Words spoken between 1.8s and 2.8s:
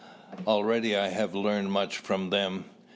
from them.